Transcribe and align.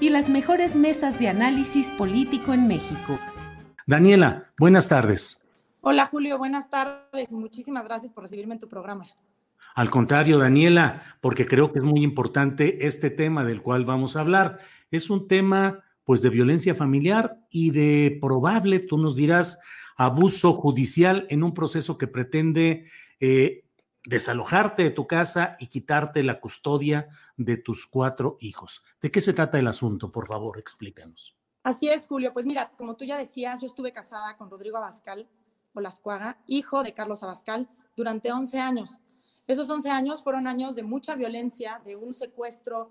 y 0.00 0.10
las 0.10 0.28
mejores 0.28 0.76
mesas 0.76 1.18
de 1.18 1.28
análisis 1.28 1.88
político 1.90 2.52
en 2.52 2.68
México. 2.68 3.18
Daniela, 3.86 4.50
buenas 4.58 4.88
tardes. 4.88 5.44
Hola 5.80 6.06
Julio, 6.06 6.38
buenas 6.38 6.70
tardes 6.70 7.32
y 7.32 7.34
muchísimas 7.34 7.84
gracias 7.84 8.12
por 8.12 8.24
recibirme 8.24 8.54
en 8.54 8.60
tu 8.60 8.68
programa. 8.68 9.06
Al 9.74 9.90
contrario, 9.90 10.38
Daniela, 10.38 11.02
porque 11.20 11.44
creo 11.44 11.72
que 11.72 11.78
es 11.78 11.84
muy 11.84 12.02
importante 12.02 12.86
este 12.86 13.10
tema 13.10 13.44
del 13.44 13.62
cual 13.62 13.84
vamos 13.84 14.16
a 14.16 14.20
hablar. 14.20 14.58
Es 14.90 15.10
un 15.10 15.28
tema 15.28 15.84
pues 16.04 16.22
de 16.22 16.30
violencia 16.30 16.74
familiar 16.74 17.38
y 17.50 17.70
de 17.70 18.18
probable, 18.20 18.80
tú 18.80 18.98
nos 18.98 19.14
dirás, 19.14 19.60
abuso 19.96 20.54
judicial 20.54 21.26
en 21.28 21.42
un 21.42 21.54
proceso 21.54 21.98
que 21.98 22.06
pretende 22.06 22.86
eh, 23.20 23.64
desalojarte 24.08 24.84
de 24.84 24.90
tu 24.90 25.06
casa 25.06 25.58
y 25.60 25.66
quitarte 25.66 26.22
la 26.22 26.40
custodia 26.40 27.08
de 27.36 27.58
tus 27.58 27.86
cuatro 27.86 28.38
hijos. 28.40 28.82
¿De 29.02 29.10
qué 29.10 29.20
se 29.20 29.34
trata 29.34 29.58
el 29.58 29.66
asunto? 29.66 30.10
Por 30.10 30.26
favor, 30.26 30.58
explícanos. 30.58 31.36
Así 31.62 31.90
es, 31.90 32.06
Julio. 32.06 32.32
Pues 32.32 32.46
mira, 32.46 32.72
como 32.78 32.96
tú 32.96 33.04
ya 33.04 33.18
decías, 33.18 33.60
yo 33.60 33.66
estuve 33.66 33.92
casada 33.92 34.38
con 34.38 34.48
Rodrigo 34.48 34.78
Abascal 34.78 35.28
Olascuaga, 35.74 36.38
hijo 36.46 36.82
de 36.82 36.94
Carlos 36.94 37.22
Abascal, 37.22 37.68
durante 37.96 38.32
11 38.32 38.58
años. 38.58 39.02
Esos 39.46 39.68
11 39.68 39.90
años 39.90 40.22
fueron 40.22 40.46
años 40.46 40.74
de 40.74 40.84
mucha 40.84 41.14
violencia, 41.14 41.82
de 41.84 41.94
un 41.94 42.14
secuestro 42.14 42.90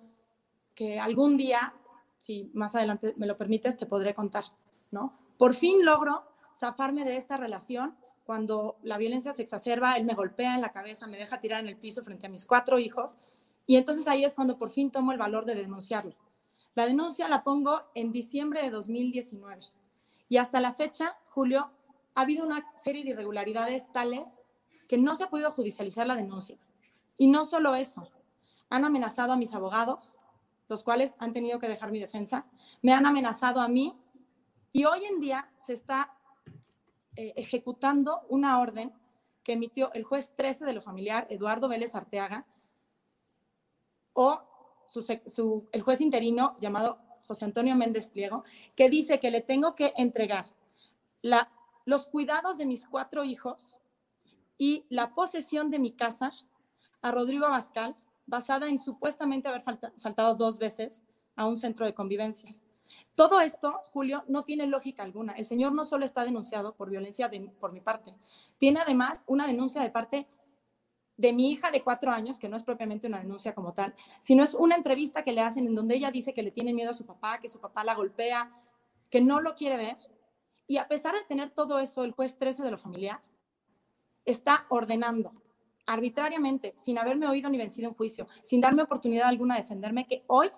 que 0.75 0.99
algún 0.99 1.35
día, 1.35 1.73
si 2.19 2.51
más 2.53 2.75
adelante 2.75 3.15
me 3.17 3.25
lo 3.25 3.35
permites, 3.35 3.75
te 3.75 3.87
podré 3.87 4.13
contar, 4.13 4.43
¿no? 4.91 5.17
Por 5.39 5.55
fin 5.55 5.83
logro 5.83 6.31
zafarme 6.55 7.05
de 7.05 7.17
esta 7.17 7.37
relación 7.37 7.97
cuando 8.27 8.77
la 8.83 8.97
violencia 8.97 9.33
se 9.33 9.41
exacerba, 9.41 9.95
él 9.95 10.03
me 10.03 10.13
golpea 10.13 10.53
en 10.53 10.59
la 10.59 10.73
cabeza, 10.73 11.07
me 11.07 11.17
deja 11.17 11.39
tirar 11.39 11.61
en 11.61 11.69
el 11.69 11.77
piso 11.77 12.03
frente 12.03 12.25
a 12.25 12.29
mis 12.29 12.45
cuatro 12.45 12.77
hijos, 12.77 13.19
y 13.65 13.77
entonces 13.77 14.05
ahí 14.05 14.25
es 14.25 14.33
cuando 14.33 14.57
por 14.57 14.69
fin 14.69 14.91
tomo 14.91 15.13
el 15.13 15.17
valor 15.17 15.45
de 15.45 15.55
denunciarlo. 15.55 16.13
La 16.75 16.85
denuncia 16.85 17.29
la 17.29 17.45
pongo 17.45 17.83
en 17.95 18.11
diciembre 18.11 18.61
de 18.61 18.69
2019, 18.69 19.65
y 20.27 20.35
hasta 20.35 20.59
la 20.59 20.73
fecha, 20.73 21.15
Julio, 21.27 21.71
ha 22.15 22.21
habido 22.21 22.45
una 22.45 22.69
serie 22.75 23.05
de 23.05 23.11
irregularidades 23.11 23.89
tales 23.93 24.41
que 24.89 24.97
no 24.97 25.15
se 25.15 25.23
ha 25.23 25.29
podido 25.29 25.49
judicializar 25.51 26.05
la 26.05 26.17
denuncia. 26.17 26.57
Y 27.17 27.27
no 27.27 27.45
solo 27.45 27.75
eso, 27.75 28.11
han 28.69 28.83
amenazado 28.83 29.31
a 29.31 29.37
mis 29.37 29.55
abogados, 29.55 30.17
los 30.67 30.83
cuales 30.83 31.15
han 31.19 31.31
tenido 31.31 31.59
que 31.59 31.69
dejar 31.69 31.91
mi 31.91 32.01
defensa, 32.01 32.45
me 32.81 32.91
han 32.91 33.05
amenazado 33.05 33.61
a 33.61 33.69
mí, 33.69 33.97
y 34.73 34.83
hoy 34.83 35.05
en 35.05 35.21
día 35.21 35.49
se 35.55 35.71
está 35.71 36.16
eh, 37.17 37.33
ejecutando 37.35 38.21
una 38.29 38.59
orden 38.59 38.93
que 39.43 39.53
emitió 39.53 39.91
el 39.93 40.03
juez 40.03 40.33
13 40.35 40.65
de 40.65 40.73
lo 40.73 40.81
familiar, 40.81 41.25
Eduardo 41.31 41.67
Vélez 41.67 41.95
Arteaga, 41.95 42.45
o 44.13 44.41
el 45.71 45.81
juez 45.81 46.01
interino 46.01 46.55
llamado 46.59 46.99
José 47.27 47.45
Antonio 47.45 47.75
Méndez 47.75 48.09
Pliego, 48.09 48.43
que 48.75 48.89
dice 48.89 49.19
que 49.19 49.31
le 49.31 49.41
tengo 49.41 49.73
que 49.73 49.93
entregar 49.97 50.45
los 51.85 52.05
cuidados 52.05 52.57
de 52.57 52.65
mis 52.65 52.85
cuatro 52.85 53.23
hijos 53.23 53.81
y 54.57 54.85
la 54.89 55.13
posesión 55.13 55.69
de 55.71 55.79
mi 55.79 55.91
casa 55.91 56.31
a 57.01 57.11
Rodrigo 57.11 57.45
Abascal, 57.45 57.95
basada 58.27 58.67
en 58.67 58.77
supuestamente 58.77 59.47
haber 59.47 59.61
faltado 59.61 60.35
dos 60.35 60.59
veces 60.59 61.03
a 61.35 61.47
un 61.47 61.57
centro 61.57 61.85
de 61.85 61.93
convivencias. 61.93 62.63
Todo 63.15 63.39
esto, 63.39 63.81
Julio, 63.91 64.23
no 64.27 64.43
tiene 64.43 64.67
lógica 64.67 65.03
alguna. 65.03 65.33
El 65.33 65.45
señor 65.45 65.73
no 65.73 65.85
solo 65.85 66.05
está 66.05 66.23
denunciado 66.23 66.75
por 66.75 66.89
violencia 66.89 67.29
por 67.59 67.71
mi 67.71 67.81
parte, 67.81 68.13
tiene 68.57 68.79
además 68.79 69.23
una 69.27 69.47
denuncia 69.47 69.81
de 69.81 69.89
parte 69.89 70.27
de 71.17 71.33
mi 71.33 71.51
hija 71.51 71.71
de 71.71 71.83
cuatro 71.83 72.11
años, 72.11 72.37
que 72.37 72.47
no 72.47 72.55
es 72.55 72.63
propiamente 72.63 73.07
una 73.07 73.19
denuncia 73.19 73.55
como 73.55 73.73
tal, 73.73 73.95
sino 74.19 74.43
es 74.43 74.53
una 74.53 74.75
entrevista 74.75 75.23
que 75.23 75.33
le 75.33 75.41
hacen 75.41 75.65
en 75.65 75.73
donde 75.73 75.95
ella 75.95 76.11
dice 76.11 76.33
que 76.33 76.43
le 76.43 76.51
tiene 76.51 76.73
miedo 76.73 76.91
a 76.91 76.93
su 76.93 77.05
papá, 77.05 77.39
que 77.39 77.49
su 77.49 77.59
papá 77.59 77.83
la 77.83 77.95
golpea, 77.95 78.51
que 79.09 79.19
no 79.19 79.41
lo 79.41 79.55
quiere 79.55 79.77
ver. 79.77 79.97
Y 80.67 80.77
a 80.77 80.87
pesar 80.87 81.15
de 81.15 81.23
tener 81.23 81.49
todo 81.49 81.79
eso, 81.79 82.03
el 82.03 82.11
juez 82.11 82.37
13 82.37 82.63
de 82.63 82.71
lo 82.71 82.77
familiar 82.77 83.21
está 84.25 84.65
ordenando 84.69 85.33
arbitrariamente, 85.87 86.75
sin 86.77 86.99
haberme 86.99 87.27
oído 87.27 87.49
ni 87.49 87.57
vencido 87.57 87.87
en 87.87 87.95
juicio, 87.95 88.27
sin 88.43 88.61
darme 88.61 88.83
oportunidad 88.83 89.29
alguna 89.29 89.55
de 89.55 89.61
defenderme, 89.61 90.05
que 90.05 90.23
hoy 90.27 90.51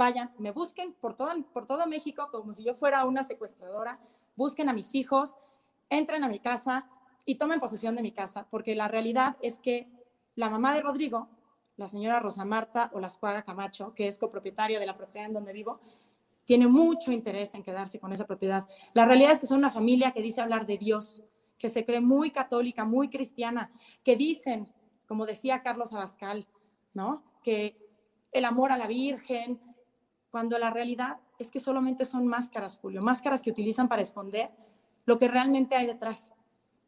vayan, 0.00 0.32
me 0.38 0.50
busquen 0.50 0.94
por 0.94 1.14
todo, 1.14 1.30
por 1.52 1.66
todo 1.66 1.86
México 1.86 2.30
como 2.32 2.54
si 2.54 2.64
yo 2.64 2.72
fuera 2.72 3.04
una 3.04 3.22
secuestradora, 3.22 4.00
busquen 4.34 4.70
a 4.70 4.72
mis 4.72 4.94
hijos, 4.94 5.36
entren 5.90 6.24
a 6.24 6.28
mi 6.28 6.38
casa 6.38 6.88
y 7.26 7.34
tomen 7.34 7.60
posesión 7.60 7.96
de 7.96 8.00
mi 8.00 8.10
casa, 8.10 8.46
porque 8.48 8.74
la 8.74 8.88
realidad 8.88 9.36
es 9.42 9.58
que 9.58 9.90
la 10.36 10.48
mamá 10.48 10.72
de 10.72 10.80
Rodrigo, 10.80 11.28
la 11.76 11.86
señora 11.86 12.18
Rosa 12.18 12.46
Marta 12.46 12.90
Olascuaga 12.94 13.42
Camacho, 13.42 13.92
que 13.94 14.08
es 14.08 14.16
copropietaria 14.16 14.80
de 14.80 14.86
la 14.86 14.96
propiedad 14.96 15.28
en 15.28 15.34
donde 15.34 15.52
vivo, 15.52 15.80
tiene 16.46 16.66
mucho 16.66 17.12
interés 17.12 17.52
en 17.54 17.62
quedarse 17.62 18.00
con 18.00 18.10
esa 18.14 18.26
propiedad. 18.26 18.66
La 18.94 19.04
realidad 19.04 19.32
es 19.32 19.40
que 19.40 19.46
son 19.46 19.58
una 19.58 19.70
familia 19.70 20.12
que 20.12 20.22
dice 20.22 20.40
hablar 20.40 20.64
de 20.64 20.78
Dios, 20.78 21.22
que 21.58 21.68
se 21.68 21.84
cree 21.84 22.00
muy 22.00 22.30
católica, 22.30 22.86
muy 22.86 23.10
cristiana, 23.10 23.70
que 24.02 24.16
dicen, 24.16 24.66
como 25.06 25.26
decía 25.26 25.62
Carlos 25.62 25.92
Abascal, 25.92 26.46
¿no? 26.94 27.22
Que 27.42 27.76
el 28.32 28.46
amor 28.46 28.72
a 28.72 28.78
la 28.78 28.86
Virgen, 28.86 29.60
cuando 30.30 30.58
la 30.58 30.70
realidad 30.70 31.18
es 31.38 31.50
que 31.50 31.60
solamente 31.60 32.04
son 32.04 32.26
máscaras, 32.26 32.78
Julio, 32.78 33.02
máscaras 33.02 33.42
que 33.42 33.50
utilizan 33.50 33.88
para 33.88 34.02
esconder 34.02 34.50
lo 35.04 35.18
que 35.18 35.28
realmente 35.28 35.74
hay 35.74 35.86
detrás. 35.86 36.32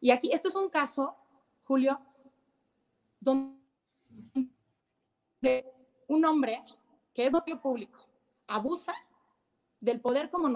Y 0.01 0.11
aquí, 0.11 0.31
esto 0.33 0.49
es 0.49 0.55
un 0.55 0.69
caso, 0.69 1.17
Julio, 1.65 2.01
donde 3.21 3.57
un 6.09 6.25
hombre 6.25 6.65
que 7.15 7.27
es 7.27 7.33
notario 7.33 7.61
público 7.61 7.99
abusa 8.47 8.95
del 9.81 10.01
poder 10.01 10.31
como 10.31 10.49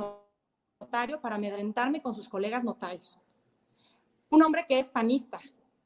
notario 0.80 1.20
para 1.20 1.36
amedrentarme 1.36 2.02
con 2.02 2.14
sus 2.14 2.28
colegas 2.28 2.62
notarios. 2.62 3.18
Un 4.30 4.42
hombre 4.42 4.66
que 4.68 4.78
es 4.78 4.90
panista 4.90 5.40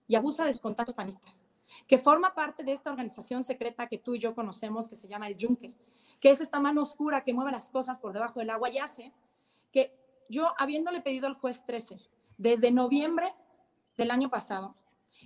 y 0.06 0.16
abusa 0.16 0.44
de 0.44 0.52
sus 0.52 0.60
contactos 0.60 0.94
panistas 0.94 1.44
que 1.86 1.98
forma 1.98 2.34
parte 2.34 2.62
de 2.62 2.72
esta 2.72 2.90
organización 2.90 3.44
secreta 3.44 3.86
que 3.86 3.98
tú 3.98 4.14
y 4.14 4.18
yo 4.18 4.34
conocemos, 4.34 4.88
que 4.88 4.96
se 4.96 5.08
llama 5.08 5.28
el 5.28 5.36
Yunque, 5.36 5.72
que 6.20 6.30
es 6.30 6.40
esta 6.40 6.60
mano 6.60 6.82
oscura 6.82 7.24
que 7.24 7.34
mueve 7.34 7.52
las 7.52 7.70
cosas 7.70 7.98
por 7.98 8.12
debajo 8.12 8.40
del 8.40 8.50
agua 8.50 8.70
y 8.70 8.78
hace 8.78 9.12
que 9.72 9.96
yo, 10.28 10.52
habiéndole 10.58 11.00
pedido 11.00 11.26
al 11.26 11.34
juez 11.34 11.64
13, 11.66 12.00
desde 12.38 12.70
noviembre 12.70 13.34
del 13.96 14.10
año 14.10 14.30
pasado, 14.30 14.74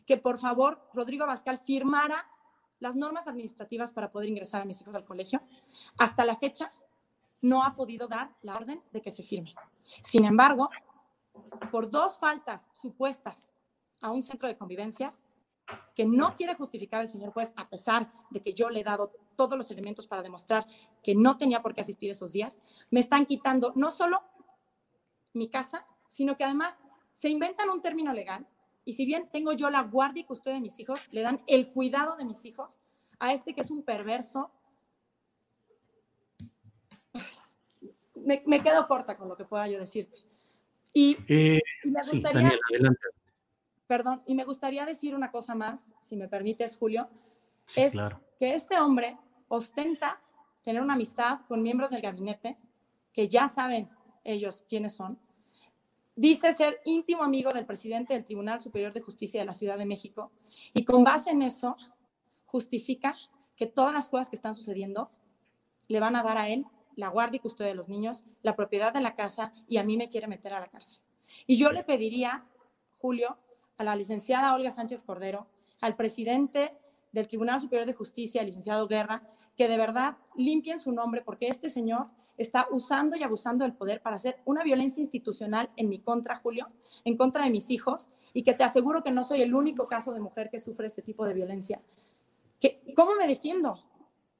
que 0.06 0.16
por 0.16 0.38
favor 0.38 0.88
Rodrigo 0.92 1.24
Abascal 1.24 1.58
firmara 1.58 2.26
las 2.80 2.96
normas 2.96 3.28
administrativas 3.28 3.92
para 3.92 4.10
poder 4.10 4.28
ingresar 4.28 4.62
a 4.62 4.64
mis 4.64 4.80
hijos 4.80 4.94
al 4.94 5.04
colegio, 5.04 5.40
hasta 5.98 6.24
la 6.24 6.36
fecha 6.36 6.72
no 7.40 7.62
ha 7.62 7.76
podido 7.76 8.08
dar 8.08 8.34
la 8.42 8.56
orden 8.56 8.82
de 8.92 9.02
que 9.02 9.10
se 9.10 9.22
firme. 9.22 9.54
Sin 10.02 10.24
embargo, 10.24 10.70
por 11.70 11.90
dos 11.90 12.18
faltas 12.18 12.70
supuestas 12.72 13.52
a 14.00 14.10
un 14.10 14.22
centro 14.22 14.48
de 14.48 14.56
convivencias, 14.56 15.24
que 15.94 16.04
no 16.04 16.36
quiere 16.36 16.54
justificar 16.54 17.02
el 17.02 17.08
señor 17.08 17.32
juez, 17.32 17.52
a 17.56 17.68
pesar 17.68 18.10
de 18.30 18.42
que 18.42 18.52
yo 18.52 18.70
le 18.70 18.80
he 18.80 18.84
dado 18.84 19.12
todos 19.36 19.56
los 19.56 19.70
elementos 19.70 20.06
para 20.06 20.22
demostrar 20.22 20.66
que 21.02 21.14
no 21.14 21.36
tenía 21.36 21.62
por 21.62 21.74
qué 21.74 21.80
asistir 21.80 22.10
esos 22.10 22.32
días, 22.32 22.58
me 22.90 23.00
están 23.00 23.26
quitando 23.26 23.72
no 23.76 23.90
solo 23.90 24.22
mi 25.32 25.48
casa, 25.48 25.86
sino 26.08 26.36
que 26.36 26.44
además 26.44 26.78
se 27.14 27.28
inventan 27.28 27.70
un 27.70 27.80
término 27.80 28.12
legal 28.12 28.46
y 28.84 28.94
si 28.94 29.06
bien 29.06 29.28
tengo 29.32 29.52
yo 29.52 29.70
la 29.70 29.82
guardia 29.82 30.20
y 30.20 30.24
custodia 30.24 30.56
de 30.56 30.60
mis 30.60 30.78
hijos, 30.78 31.00
le 31.10 31.22
dan 31.22 31.42
el 31.46 31.72
cuidado 31.72 32.16
de 32.16 32.24
mis 32.24 32.44
hijos 32.44 32.78
a 33.18 33.32
este 33.32 33.54
que 33.54 33.62
es 33.62 33.70
un 33.70 33.82
perverso. 33.82 34.50
Me, 38.14 38.62
quedo 38.62 38.86
corta 38.86 39.16
con 39.16 39.28
lo 39.28 39.36
que 39.36 39.44
pueda 39.44 39.68
yo 39.68 39.78
decirte. 39.78 40.20
Y, 40.92 41.16
eh, 41.28 41.60
me 41.84 42.00
gustaría, 42.10 42.52
Perdón, 43.86 44.22
y 44.26 44.34
me 44.34 44.44
gustaría 44.44 44.86
decir 44.86 45.14
una 45.14 45.30
cosa 45.30 45.54
más, 45.54 45.94
si 46.00 46.16
me 46.16 46.28
permites, 46.28 46.76
Julio, 46.76 47.08
es 47.76 47.92
que 48.38 48.54
este 48.54 48.78
hombre 48.78 49.18
ostenta 49.48 50.20
tener 50.62 50.82
una 50.82 50.94
amistad 50.94 51.40
con 51.46 51.62
miembros 51.62 51.90
del 51.90 52.00
gabinete 52.00 52.58
que 53.12 53.28
ya 53.28 53.48
saben 53.48 53.90
ellos 54.24 54.64
quiénes 54.68 54.94
son, 54.94 55.18
dice 56.16 56.52
ser 56.54 56.80
íntimo 56.84 57.22
amigo 57.22 57.52
del 57.52 57.66
presidente 57.66 58.14
del 58.14 58.24
Tribunal 58.24 58.60
Superior 58.60 58.92
de 58.92 59.00
Justicia 59.00 59.40
de 59.40 59.46
la 59.46 59.54
Ciudad 59.54 59.78
de 59.78 59.86
México 59.86 60.32
y 60.72 60.84
con 60.84 61.04
base 61.04 61.30
en 61.30 61.42
eso 61.42 61.76
justifica 62.46 63.16
que 63.56 63.66
todas 63.66 63.92
las 63.92 64.08
cosas 64.08 64.30
que 64.30 64.36
están 64.36 64.54
sucediendo 64.54 65.10
le 65.88 66.00
van 66.00 66.16
a 66.16 66.22
dar 66.22 66.38
a 66.38 66.48
él 66.48 66.66
la 66.96 67.08
guardia 67.08 67.36
y 67.36 67.40
custodia 67.40 67.70
de 67.70 67.74
los 67.74 67.88
niños, 67.88 68.22
la 68.42 68.56
propiedad 68.56 68.92
de 68.92 69.00
la 69.00 69.14
casa 69.16 69.52
y 69.68 69.78
a 69.78 69.84
mí 69.84 69.96
me 69.96 70.08
quiere 70.08 70.28
meter 70.28 70.54
a 70.54 70.60
la 70.60 70.68
cárcel. 70.68 71.00
Y 71.46 71.56
yo 71.56 71.72
le 71.72 71.82
pediría, 71.82 72.46
Julio, 72.98 73.38
a 73.78 73.84
la 73.84 73.96
licenciada 73.96 74.54
Olga 74.54 74.70
Sánchez 74.70 75.02
Cordero, 75.02 75.46
al 75.80 75.96
presidente 75.96 76.76
del 77.12 77.28
Tribunal 77.28 77.60
Superior 77.60 77.86
de 77.86 77.92
Justicia, 77.92 78.40
el 78.40 78.46
licenciado 78.46 78.88
Guerra, 78.88 79.22
que 79.56 79.68
de 79.68 79.78
verdad 79.78 80.16
limpien 80.36 80.78
su 80.78 80.92
nombre 80.92 81.22
porque 81.22 81.46
este 81.46 81.70
señor 81.70 82.08
está 82.36 82.66
usando 82.70 83.16
y 83.16 83.22
abusando 83.22 83.64
del 83.64 83.74
poder 83.74 84.02
para 84.02 84.16
hacer 84.16 84.40
una 84.44 84.64
violencia 84.64 85.00
institucional 85.00 85.70
en 85.76 85.88
mi 85.88 86.00
contra, 86.00 86.36
Julio, 86.36 86.68
en 87.04 87.16
contra 87.16 87.44
de 87.44 87.50
mis 87.50 87.70
hijos, 87.70 88.10
y 88.32 88.42
que 88.42 88.54
te 88.54 88.64
aseguro 88.64 89.04
que 89.04 89.12
no 89.12 89.22
soy 89.22 89.42
el 89.42 89.54
único 89.54 89.86
caso 89.86 90.12
de 90.12 90.20
mujer 90.20 90.50
que 90.50 90.58
sufre 90.58 90.86
este 90.86 91.02
tipo 91.02 91.24
de 91.26 91.34
violencia. 91.34 91.80
¿Cómo 92.96 93.14
me 93.16 93.28
defiendo? 93.28 93.78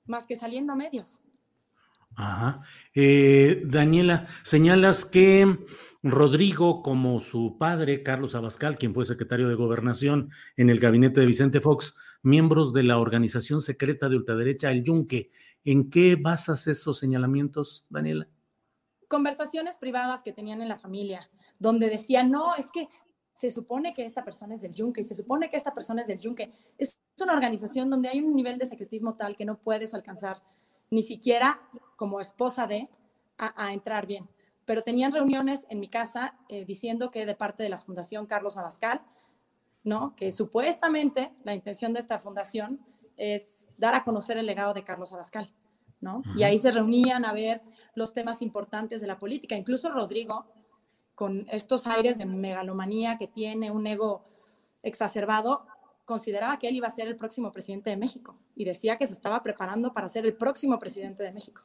Más 0.07 0.27
que 0.27 0.37
saliendo 0.37 0.73
a 0.73 0.77
medios. 0.77 1.23
Ajá. 2.17 2.65
Eh, 2.95 3.63
Daniela, 3.65 4.27
señalas 4.43 5.05
que 5.05 5.59
Rodrigo, 6.03 6.83
como 6.83 7.21
su 7.21 7.57
padre, 7.59 8.03
Carlos 8.03 8.35
Abascal, 8.35 8.77
quien 8.77 8.95
fue 8.95 9.05
secretario 9.05 9.49
de 9.49 9.55
Gobernación 9.55 10.31
en 10.57 10.71
el 10.71 10.81
gabinete 10.81 11.21
de 11.21 11.27
Vicente 11.27 11.61
Fox, 11.61 11.97
miembros 12.23 12.73
de 12.73 12.83
la 12.83 12.99
organización 12.99 13.61
secreta 13.61 14.09
de 14.09 14.17
ultraderecha 14.17 14.71
El 14.71 14.85
Yunque, 14.85 15.31
¿En 15.65 15.89
qué 15.89 16.17
basas 16.17 16.67
esos 16.67 16.99
señalamientos, 16.99 17.87
Daniela? 17.89 18.29
Conversaciones 19.09 19.77
privadas 19.77 20.23
que 20.23 20.33
tenían 20.33 20.61
en 20.61 20.69
la 20.69 20.79
familia, 20.79 21.31
donde 21.59 21.89
decían, 21.89 22.31
no, 22.31 22.55
es 22.57 22.71
que 22.71 22.89
se 23.33 23.51
supone 23.51 23.95
que 23.95 24.05
esta 24.05 24.25
persona 24.25 24.55
es 24.55 24.61
del 24.61 24.75
Yunque 24.75 25.01
y 25.01 25.05
se 25.05 25.15
supone 25.15 25.49
que 25.49 25.57
esta 25.57 25.73
persona 25.73 26.03
es 26.03 26.09
del 26.09 26.21
Yunque. 26.21 26.53
Es 26.77 26.99
una 27.21 27.33
organización 27.33 27.89
donde 27.89 28.11
hay 28.11 28.21
un 28.21 28.35
nivel 28.35 28.59
de 28.59 28.67
secretismo 28.67 29.17
tal 29.17 29.37
que 29.37 29.47
no 29.47 29.59
puedes 29.59 29.95
alcanzar 29.95 30.43
ni 30.91 31.03
siquiera 31.03 31.61
como 31.97 32.21
esposa 32.21 32.67
de 32.67 32.89
a, 33.39 33.73
entrar 33.73 34.07
bien. 34.07 34.29
Pero 34.65 34.83
tenían 34.83 35.13
reuniones 35.13 35.67
en 35.69 35.81
mi 35.81 35.89
casa 35.89 36.39
eh, 36.49 36.65
diciendo 36.65 37.11
que 37.11 37.27
de 37.27 37.35
parte 37.35 37.63
de 37.63 37.69
la 37.69 37.79
Fundación 37.79 38.27
Carlos 38.27 38.57
Abascal, 38.57 39.03
¿no? 39.83 40.15
Que 40.17 40.33
supuestamente 40.33 41.33
la 41.45 41.55
intención 41.55 41.93
de 41.93 42.01
esta 42.01 42.19
fundación 42.19 42.81
es 43.17 43.69
dar 43.77 43.95
a 43.95 44.05
conocer 44.05 44.39
el 44.39 44.47
legado 44.47 44.73
de 44.73 44.85
Carlos 44.85 45.13
Abascal, 45.13 45.53
¿no? 46.01 46.23
Y 46.37 46.45
ahí 46.45 46.59
se 46.59 46.71
reunían 46.71 47.25
a 47.25 47.33
ver 47.33 47.63
los 47.95 48.13
temas 48.13 48.41
importantes 48.41 49.01
de 49.01 49.07
la 49.07 49.19
política. 49.19 49.57
Incluso 49.57 49.91
Rodrigo, 49.91 50.47
con 51.15 51.47
estos 51.51 51.87
aires 51.87 52.19
de 52.19 52.25
megalomanía 52.25 53.19
que 53.19 53.29
tiene, 53.29 53.71
un 53.71 53.87
ego 53.87 54.25
exacerbado, 54.83 55.67
consideraba 56.05 56.59
que 56.59 56.69
él 56.69 56.77
iba 56.77 56.89
a 56.89 56.95
ser 56.95 57.09
el 57.09 57.17
próximo 57.17 57.53
presidente 57.53 57.91
de 57.91 57.97
México 57.97 58.39
y 58.57 58.65
decía 58.65 58.97
que 58.97 59.07
se 59.07 59.13
estaba 59.13 59.43
preparando 59.43 59.93
para 59.93 60.09
ser 60.09 60.27
el 60.27 60.35
próximo 60.35 60.79
presidente 60.79 61.23
de 61.23 61.33
México. 61.33 61.63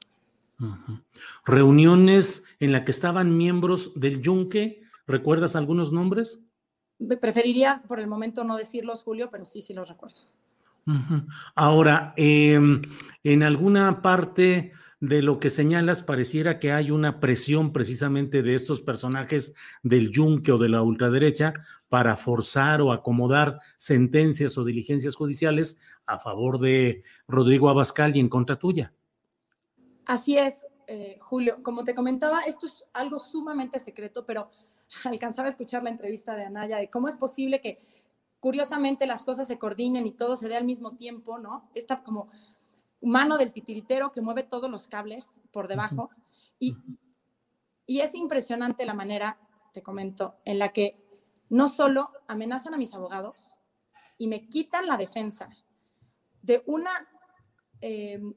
Reuniones 1.46 2.46
en 2.60 2.72
las 2.72 2.84
que 2.84 2.92
estaban 2.92 3.38
miembros 3.38 3.98
del 4.00 4.22
Yunque, 4.22 4.82
¿recuerdas 5.08 5.56
algunos 5.56 5.92
nombres? 5.92 6.40
Preferiría 7.22 7.82
por 7.88 8.00
el 8.00 8.08
momento 8.08 8.44
no 8.44 8.58
decirlos, 8.58 9.04
Julio, 9.04 9.30
pero 9.32 9.46
sí, 9.46 9.62
sí 9.62 9.74
los 9.74 9.88
recuerdo. 9.88 10.18
Ahora, 11.56 12.14
em, 12.18 12.82
en 13.24 13.44
alguna 13.44 14.02
parte 14.02 14.74
de 15.00 15.22
lo 15.22 15.40
que 15.40 15.50
señalas, 15.50 16.02
pareciera 16.02 16.60
que 16.60 16.72
hay 16.72 16.92
una 16.92 17.20
presión 17.20 17.72
precisamente 17.72 18.42
de 18.42 18.56
estos 18.56 18.82
personajes 18.82 19.56
del 19.82 20.12
yunque 20.12 20.52
o 20.52 20.58
de 20.58 20.70
la 20.70 20.82
ultraderecha 20.82 21.54
para 21.90 22.16
forzar 22.16 22.82
o 22.82 22.92
acomodar 22.92 23.60
sentencias 23.78 24.58
o 24.58 24.64
diligencias 24.64 25.16
judiciales 25.16 25.80
a 26.06 26.20
favor 26.20 26.60
de 26.60 27.04
Rodrigo 27.28 27.70
Abascal 27.70 28.16
y 28.16 28.20
en 28.20 28.30
contra 28.30 28.58
tuya. 28.58 28.94
Así 30.06 30.38
es, 30.38 30.68
eh, 30.88 31.18
Julio. 31.20 31.62
Como 31.64 31.84
te 31.84 31.96
comentaba, 31.96 32.42
esto 32.42 32.68
es 32.68 32.86
algo 32.94 33.20
sumamente 33.20 33.80
secreto, 33.80 34.26
pero 34.26 34.50
alcanzaba 35.04 35.48
a 35.48 35.52
escuchar 35.52 35.84
la 35.84 35.90
entrevista 35.90 36.36
de 36.36 36.46
Anaya 36.46 36.78
de 36.78 36.90
cómo 36.90 37.08
es 37.08 37.16
posible 37.16 37.60
que 37.60 37.80
curiosamente 38.40 39.06
las 39.06 39.26
cosas 39.26 39.48
se 39.48 39.58
coordinen 39.58 40.06
y 40.08 40.12
todo 40.12 40.38
se 40.38 40.48
dé 40.48 40.56
al 40.56 40.64
mismo 40.64 40.96
tiempo, 40.96 41.40
¿no? 41.40 41.70
Esta 41.74 42.02
como 42.02 42.30
mano 43.02 43.38
del 43.38 43.52
titiritero 43.52 44.12
que 44.12 44.22
mueve 44.22 44.44
todos 44.44 44.70
los 44.70 44.88
cables 44.88 45.40
por 45.52 45.68
debajo. 45.68 46.10
Y, 46.60 46.78
y 47.86 48.02
es 48.02 48.16
impresionante 48.16 48.86
la 48.86 48.94
manera, 48.94 49.40
te 49.74 49.82
comento, 49.82 50.38
en 50.46 50.60
la 50.60 50.70
que 50.70 51.09
no 51.50 51.68
solo 51.68 52.12
amenazan 52.28 52.74
a 52.74 52.78
mis 52.78 52.94
abogados 52.94 53.58
y 54.18 54.28
me 54.28 54.48
quitan 54.48 54.88
la 54.88 54.98
defensa 54.98 55.50
de 56.42 56.64
una 56.66 56.92
em, 57.82 58.34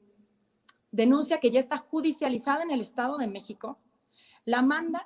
denuncia 0.91 1.39
que 1.39 1.51
ya 1.51 1.59
está 1.59 1.77
judicializada 1.77 2.63
en 2.63 2.71
el 2.71 2.81
Estado 2.81 3.17
de 3.17 3.27
México, 3.27 3.79
la 4.45 4.61
mandan 4.61 5.03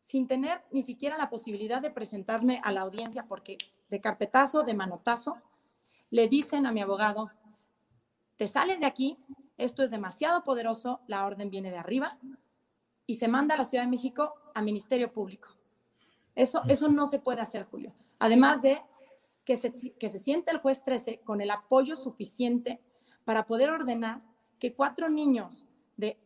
sin 0.00 0.28
tener 0.28 0.62
ni 0.70 0.82
siquiera 0.82 1.18
la 1.18 1.30
posibilidad 1.30 1.82
de 1.82 1.90
presentarme 1.90 2.60
a 2.62 2.70
la 2.72 2.82
audiencia 2.82 3.26
porque 3.26 3.58
de 3.90 4.00
carpetazo, 4.00 4.62
de 4.62 4.74
manotazo, 4.74 5.36
le 6.10 6.28
dicen 6.28 6.66
a 6.66 6.72
mi 6.72 6.80
abogado, 6.80 7.32
te 8.36 8.46
sales 8.46 8.78
de 8.78 8.86
aquí, 8.86 9.18
esto 9.56 9.82
es 9.82 9.90
demasiado 9.90 10.44
poderoso, 10.44 11.00
la 11.08 11.26
orden 11.26 11.50
viene 11.50 11.70
de 11.70 11.78
arriba 11.78 12.18
y 13.06 13.16
se 13.16 13.28
manda 13.28 13.54
a 13.54 13.58
la 13.58 13.64
Ciudad 13.64 13.84
de 13.84 13.90
México 13.90 14.34
a 14.54 14.62
Ministerio 14.62 15.12
Público. 15.12 15.55
Eso, 16.36 16.62
eso 16.68 16.88
no 16.88 17.08
se 17.08 17.18
puede 17.18 17.40
hacer, 17.40 17.66
Julio. 17.68 17.92
Además 18.20 18.62
de 18.62 18.80
que 19.44 19.56
se, 19.56 19.72
que 19.72 20.08
se 20.08 20.18
siente 20.18 20.52
el 20.52 20.58
juez 20.58 20.84
13 20.84 21.20
con 21.24 21.40
el 21.40 21.50
apoyo 21.50 21.96
suficiente 21.96 22.80
para 23.24 23.46
poder 23.46 23.70
ordenar 23.70 24.22
que 24.58 24.74
cuatro 24.74 25.08
niños 25.08 25.66
de, 25.96 26.18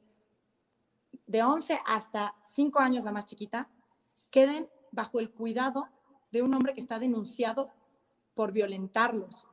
de 1.27 1.43
11 1.43 1.81
hasta 1.87 2.35
5 2.43 2.79
años, 2.81 3.05
la 3.05 3.13
más 3.13 3.25
chiquita, 3.25 3.71
queden 4.31 4.69
bajo 4.91 5.21
el 5.21 5.31
cuidado 5.31 5.89
de 6.31 6.43
un 6.43 6.55
hombre 6.55 6.75
que 6.75 6.81
está 6.81 6.99
denunciado 6.99 7.71
por 8.35 8.53
violentarlos. 8.53 9.49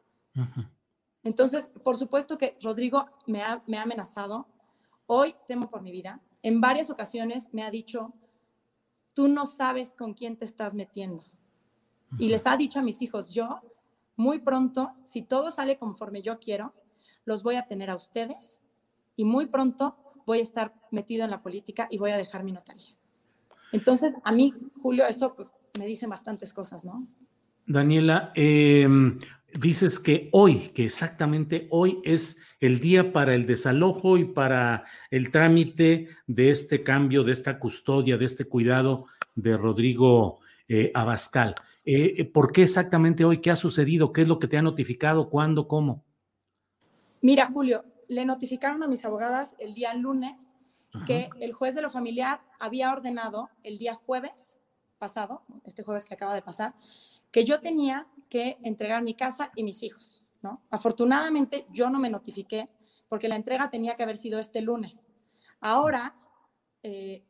Entonces, 1.24 1.72
por 1.84 1.98
supuesto 1.98 2.38
que 2.38 2.58
Rodrigo 2.62 3.08
me 3.26 3.44
ha, 3.44 3.64
me 3.68 3.78
ha 3.78 3.84
amenazado. 3.84 4.48
Hoy 5.08 5.36
temo 5.48 5.70
por 5.70 5.82
mi 5.82 5.92
vida. 5.92 6.22
En 6.42 6.62
varias 6.62 6.90
ocasiones 6.90 7.50
me 7.54 7.64
ha 7.64 7.72
dicho, 7.72 8.14
tú 9.18 9.28
no 9.28 9.48
sabes 9.48 9.96
con 9.98 10.14
quién 10.14 10.38
te 10.38 10.46
estás 10.46 10.76
metiendo. 10.76 11.24
Y 12.20 12.28
les 12.28 12.46
ha 12.46 12.56
dicho 12.56 12.78
a 12.78 12.84
mis 12.84 13.02
hijos, 13.02 13.34
yo 13.34 13.62
muy 14.16 14.38
pronto, 14.38 14.92
si 15.06 15.24
todo 15.24 15.50
sale 15.50 15.80
conforme 15.80 16.22
yo 16.22 16.38
quiero, 16.38 16.76
los 17.26 17.42
voy 17.42 17.56
a 17.56 17.66
tener 17.66 17.90
a 17.90 17.96
ustedes 17.96 18.62
y 19.16 19.26
muy 19.26 19.48
pronto 19.48 19.98
voy 20.28 20.38
a 20.38 20.44
estar 20.44 20.76
metido 20.92 21.24
en 21.24 21.32
la 21.32 21.42
política 21.42 21.88
y 21.90 21.98
voy 21.98 22.12
a 22.12 22.18
dejar 22.18 22.44
mi 22.44 22.52
notaría. 22.52 22.96
Entonces, 23.72 24.14
a 24.24 24.32
mí, 24.32 24.54
Julio, 24.84 25.08
eso 25.08 25.34
pues 25.34 25.52
me 25.80 25.88
dicen 25.88 26.12
bastantes 26.12 26.54
cosas, 26.54 26.86
¿no? 26.86 27.04
Daniela, 27.66 28.32
em, 28.36 29.18
dices 29.54 30.00
que 30.00 30.30
hoy, 30.32 30.70
que 30.70 30.86
exactamente 30.86 31.68
hoy 31.72 32.00
es 32.04 32.42
el 32.60 32.80
día 32.80 33.14
para 33.14 33.36
el 33.36 33.46
desalojo 33.46 34.18
y 34.18 34.26
para 34.26 34.86
el 35.12 35.32
trámite 35.32 36.10
de 36.26 36.50
este 36.50 36.84
cambio, 36.84 37.24
de 37.24 37.34
esta 37.34 37.60
custodia, 37.60 38.18
de 38.18 38.26
este 38.26 38.46
cuidado 38.46 39.06
de 39.36 39.58
Rodrigo 39.58 40.40
eh, 40.68 40.92
Abascal. 40.94 41.54
Eh, 41.86 42.16
eh, 42.18 42.26
¿Por 42.26 42.52
qué 42.52 42.64
exactamente 42.64 43.24
hoy? 43.24 43.38
¿Qué 43.40 43.52
ha 43.52 43.56
sucedido? 43.56 44.12
¿Qué 44.12 44.24
es 44.24 44.28
lo 44.28 44.40
que 44.40 44.48
te 44.48 44.58
ha 44.58 44.62
notificado? 44.62 45.30
¿Cuándo? 45.30 45.68
¿Cómo? 45.68 46.04
Mira, 47.22 47.46
Julio, 47.48 47.86
le 48.08 48.26
notificaron 48.26 48.84
a 48.84 48.88
mis 48.88 49.06
abogadas 49.06 49.56
el 49.60 49.74
día 49.74 49.94
lunes 49.94 50.54
que 51.06 51.30
el 51.40 51.54
juez 51.54 51.76
de 51.76 51.84
lo 51.84 51.92
familiar 51.92 52.42
había 52.60 52.92
ordenado 52.92 53.50
el 53.64 53.78
día 53.78 53.94
jueves 53.94 54.58
pasado, 54.98 55.44
este 55.64 55.84
jueves 55.84 56.06
que 56.06 56.16
acaba 56.16 56.34
de 56.34 56.42
pasar, 56.42 56.74
que 57.32 57.44
yo 57.44 57.60
tenía 57.60 58.08
que 58.30 58.58
entregar 58.64 59.02
mi 59.04 59.14
casa 59.14 59.52
y 59.56 59.64
mis 59.64 59.84
hijos, 59.84 60.24
¿no? 60.42 60.64
Afortunadamente 60.70 61.66
yo 61.72 61.90
no 61.90 62.00
me 62.00 62.10
notifiqué 62.10 62.70
porque 63.08 63.28
la 63.28 63.36
entrega 63.36 63.70
tenía 63.70 63.96
que 63.96 64.04
haber 64.04 64.18
sido 64.18 64.40
este 64.40 64.62
lunes. 64.62 65.06
Ahora 65.60 66.16
eh, 66.84 67.24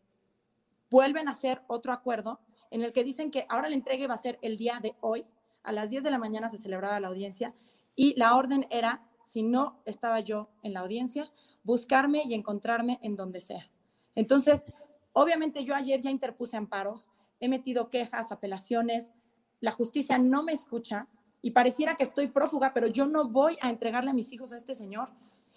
vuelven 0.90 1.28
a 1.28 1.32
hacer 1.32 1.62
otro 1.68 1.94
acuerdo 1.94 2.40
en 2.72 2.82
el 2.82 2.92
que 2.92 3.04
dicen 3.04 3.32
que 3.32 3.46
ahora 3.50 3.70
la 3.70 3.76
entrega 3.76 4.08
va 4.08 4.16
a 4.16 4.20
ser 4.20 4.40
el 4.42 4.58
día 4.58 4.80
de 4.82 4.96
hoy, 5.02 5.26
a 5.64 5.72
las 5.72 5.90
10 5.90 6.04
de 6.04 6.12
la 6.12 6.18
mañana 6.18 6.50
se 6.50 6.58
celebraba 6.58 7.00
la 7.00 7.10
audiencia 7.10 7.54
y 7.96 8.14
la 8.18 8.36
orden 8.36 8.68
era, 8.70 9.10
si 9.24 9.44
no 9.44 9.82
estaba 9.86 10.20
yo 10.20 10.50
en 10.64 10.74
la 10.74 10.82
audiencia, 10.82 11.32
buscarme 11.64 12.24
y 12.26 12.34
encontrarme 12.34 13.00
en 13.02 13.16
donde 13.16 13.40
sea. 13.40 13.70
Entonces, 14.16 14.66
obviamente 15.14 15.64
yo 15.64 15.76
ayer 15.76 16.00
ya 16.00 16.10
interpuse 16.10 16.58
amparos, 16.58 17.10
he 17.40 17.50
metido 17.50 17.90
quejas, 17.90 18.32
apelaciones, 18.32 19.12
la 19.60 19.72
justicia 19.72 20.18
no 20.18 20.44
me 20.44 20.54
escucha 20.54 21.08
y 21.42 21.52
pareciera 21.52 21.96
que 21.96 22.04
estoy 22.04 22.28
prófuga, 22.28 22.74
pero 22.74 22.88
yo 22.88 23.06
no 23.06 23.30
voy 23.30 23.58
a 23.62 23.70
entregarle 23.70 24.12
a 24.12 24.14
mis 24.14 24.32
hijos 24.34 24.52
a 24.54 24.58
este 24.58 24.76
señor. 24.76 25.10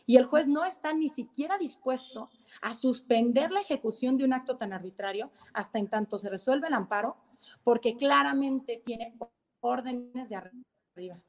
Y 0.06 0.16
el 0.16 0.24
juez 0.24 0.48
no 0.48 0.64
está 0.64 0.92
ni 0.92 1.08
siquiera 1.08 1.56
dispuesto 1.58 2.30
a 2.62 2.74
suspender 2.74 3.52
la 3.52 3.60
ejecución 3.60 4.16
de 4.16 4.24
un 4.24 4.32
acto 4.32 4.56
tan 4.56 4.72
arbitrario 4.72 5.30
hasta 5.52 5.78
en 5.78 5.88
tanto 5.88 6.18
se 6.18 6.28
resuelve 6.28 6.68
el 6.68 6.74
amparo, 6.74 7.16
porque 7.62 7.96
claramente 7.96 8.82
tiene 8.84 9.16
órdenes 9.60 10.28
de 10.28 10.36
arriba. 10.36 11.22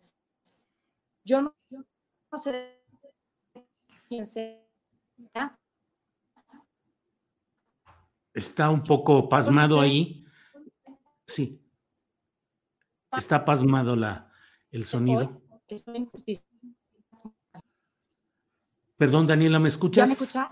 Yo 1.24 1.42
no, 1.42 1.54
sé 2.38 2.82
quién 4.08 4.26
sea. 4.26 4.66
Está 8.34 8.70
un 8.70 8.82
poco 8.82 9.30
pasmado 9.30 9.80
ahí. 9.80 10.26
Sí. 11.28 11.61
Está 13.18 13.44
pasmado 13.46 13.96
la, 13.96 14.32
el 14.72 14.86
sonido. 14.86 15.42
Perdón, 18.98 19.28
Daniela, 19.28 19.60
¿me 19.60 19.68
escuchas? 19.68 19.98
¿Ya 19.98 20.06
me 20.06 20.14
escucha? 20.14 20.50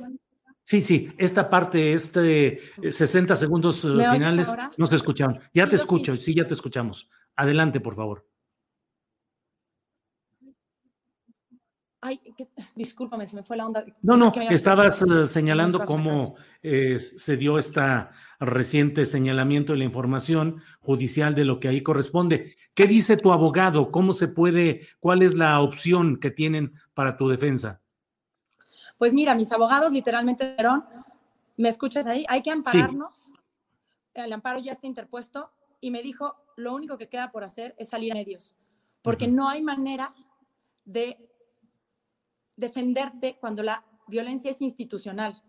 Sí, 0.63 0.81
sí, 0.81 1.11
esta 1.17 1.49
parte, 1.49 1.93
este 1.93 2.59
60 2.91 3.35
segundos 3.35 3.83
eh, 3.83 3.87
finales, 4.13 4.53
no 4.77 4.85
se 4.85 4.95
escucharon. 4.97 5.39
Ya 5.53 5.67
te 5.67 5.75
escucho, 5.75 6.15
sí, 6.15 6.35
ya 6.35 6.45
te 6.45 6.53
escuchamos. 6.53 7.09
Adelante, 7.35 7.79
por 7.79 7.95
favor. 7.95 8.27
Ay, 12.01 12.19
discúlpame, 12.75 13.27
se 13.27 13.35
me 13.35 13.43
fue 13.43 13.57
la 13.57 13.65
onda. 13.65 13.85
No, 14.01 14.17
no, 14.17 14.31
estabas 14.49 15.01
eh, 15.01 15.27
señalando 15.27 15.79
cómo 15.79 16.35
eh, 16.61 16.99
se 16.99 17.37
dio 17.37 17.57
esta 17.57 18.11
reciente 18.39 19.05
señalamiento 19.05 19.73
de 19.73 19.79
la 19.79 19.85
información 19.85 20.61
judicial 20.79 21.35
de 21.35 21.45
lo 21.45 21.59
que 21.59 21.67
ahí 21.67 21.83
corresponde. 21.83 22.55
¿Qué 22.73 22.87
dice 22.87 23.17
tu 23.17 23.33
abogado? 23.33 23.91
¿Cómo 23.91 24.13
se 24.13 24.27
puede, 24.27 24.87
cuál 24.99 25.21
es 25.23 25.35
la 25.35 25.59
opción 25.59 26.19
que 26.19 26.31
tienen 26.31 26.73
para 26.93 27.17
tu 27.17 27.27
defensa? 27.27 27.81
Pues 28.97 29.13
mira, 29.13 29.35
mis 29.35 29.51
abogados 29.51 29.91
literalmente 29.91 30.51
dijeron, 30.51 30.85
¿me 31.57 31.69
escuchas 31.69 32.07
ahí? 32.07 32.25
Hay 32.29 32.41
que 32.41 32.51
ampararnos. 32.51 33.33
El 34.13 34.33
amparo 34.33 34.59
ya 34.59 34.71
está 34.71 34.87
interpuesto 34.87 35.51
y 35.81 35.91
me 35.91 36.01
dijo, 36.01 36.35
lo 36.55 36.73
único 36.73 36.97
que 36.97 37.07
queda 37.07 37.31
por 37.31 37.43
hacer 37.43 37.75
es 37.77 37.89
salir 37.89 38.11
a 38.11 38.15
medios, 38.15 38.55
porque 39.01 39.27
no 39.27 39.49
hay 39.49 39.61
manera 39.61 40.13
de 40.83 41.28
defenderte 42.59 43.37
cuando 43.39 43.63
la 43.63 43.85
violencia 44.07 44.51
es 44.51 44.61
institucional, 44.61 45.41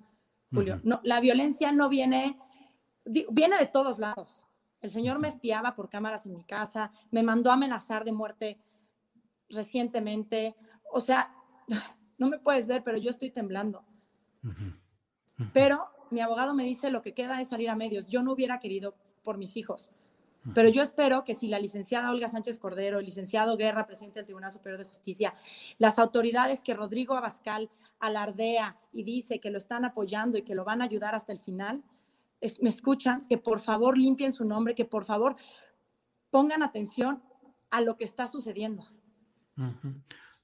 Julio. 0.53 0.81
No, 0.85 1.01
la 1.05 1.21
violencia 1.21 1.73
no 1.73 1.89
viene 1.89 2.39
viene 3.31 3.57
de 3.57 3.67
todos 3.67 3.99
lados. 3.99 4.47
El 4.81 4.91
señor 4.91 5.19
me 5.19 5.29
espiaba 5.29 5.75
por 5.75 5.91
cámaras 5.91 6.27
en 6.27 6.33
mi 6.33 6.45
casa, 6.45 6.91
me 7.11 7.23
mandó 7.23 7.51
a 7.51 7.55
amenazar 7.55 8.05
de 8.05 8.13
muerte 8.13 8.59
recientemente. 9.49 10.57
O 10.93 11.01
sea, 11.01 11.35
no 12.19 12.29
me 12.29 12.39
puedes 12.39 12.67
ver, 12.67 12.83
pero 12.83 12.99
yo 12.99 13.11
estoy 13.11 13.31
temblando. 13.31 13.85
Pero 15.53 15.87
mi 16.11 16.21
abogado 16.21 16.55
me 16.55 16.65
dice 16.65 16.91
lo 16.91 17.03
que 17.03 17.15
queda 17.15 17.41
es 17.41 17.49
salir 17.49 17.69
a 17.71 17.77
medios. 17.77 18.09
Yo 18.09 18.23
no 18.23 18.33
hubiera 18.33 18.59
querido 18.59 18.95
por 19.23 19.39
mis 19.39 19.57
hijos. 19.57 19.93
Pero 20.55 20.69
yo 20.71 20.83
espero 20.83 21.23
que 21.23 21.35
si 21.35 21.49
la 21.49 21.59
licenciada 21.59 22.11
Olga 22.11 22.29
Sánchez 22.29 22.59
Cordero, 22.59 22.99
el 22.99 23.05
licenciado 23.05 23.57
Guerra, 23.57 23.87
presidente 23.87 24.21
del 24.21 24.27
Tribunal 24.27 24.51
Superior 24.51 24.79
de 24.79 24.87
Justicia, 24.87 25.35
las 25.79 25.99
autoridades 25.99 26.63
que 26.63 26.75
Rodrigo 26.75 27.15
Abascal 27.15 27.71
alardea 27.99 28.79
y 28.93 29.03
dice 29.03 29.39
que 29.39 29.51
lo 29.51 29.59
están 29.59 29.85
apoyando 29.85 30.39
y 30.39 30.43
que 30.43 30.55
lo 30.55 30.65
van 30.65 30.81
a 30.81 30.87
ayudar 30.87 31.15
hasta 31.15 31.33
el 31.33 31.41
final, 31.41 31.83
me 32.61 32.71
escuchan, 32.71 33.27
que 33.29 33.37
por 33.37 33.61
favor 33.61 33.99
limpien 33.99 34.33
su 34.33 34.45
nombre, 34.45 34.75
que 34.75 34.87
por 34.87 35.05
favor 35.05 35.37
pongan 36.31 36.63
atención 36.63 37.23
a 37.71 37.81
lo 37.83 37.97
que 37.97 38.05
está 38.05 38.27
sucediendo. 38.27 38.85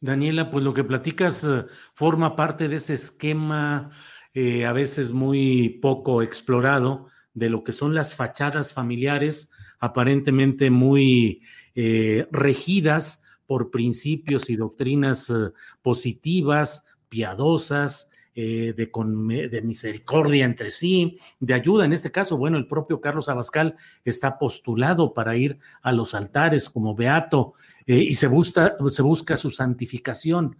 Daniela, 0.00 0.50
pues 0.50 0.62
lo 0.62 0.74
que 0.74 0.84
platicas 0.84 1.44
eh, 1.44 1.64
forma 1.94 2.36
parte 2.36 2.68
de 2.68 2.76
ese 2.76 2.94
esquema 2.94 3.90
eh, 4.34 4.66
a 4.66 4.72
veces 4.72 5.10
muy 5.10 5.78
poco 5.80 6.20
explorado 6.20 7.08
de 7.32 7.48
lo 7.48 7.64
que 7.64 7.72
son 7.72 7.94
las 7.94 8.14
fachadas 8.14 8.74
familiares, 8.74 9.52
aparentemente 9.78 10.70
muy 10.70 11.42
eh, 11.74 12.26
regidas 12.30 13.22
por 13.46 13.70
principios 13.70 14.50
y 14.50 14.56
doctrinas 14.56 15.32
positivas, 15.82 16.84
piadosas, 17.08 18.10
eh, 18.38 18.74
de, 18.76 19.48
de, 19.48 19.62
misericordia 19.62 20.44
entre 20.44 20.68
sí, 20.68 21.18
de 21.40 21.54
ayuda. 21.54 21.86
En 21.86 21.94
este 21.94 22.12
caso, 22.12 22.36
bueno, 22.36 22.58
el 22.58 22.66
propio 22.66 23.00
Carlos 23.00 23.30
Abascal 23.30 23.76
está 24.04 24.38
postulado 24.38 25.14
para 25.14 25.38
ir 25.38 25.58
a 25.80 25.90
los 25.94 26.12
altares 26.12 26.68
como 26.68 26.94
beato 26.94 27.54
eh, 27.86 27.96
y 27.96 28.12
se 28.12 28.26
busca, 28.26 28.76
se 28.90 29.00
busca 29.00 29.38
su 29.38 29.48
santificación. 29.48 30.50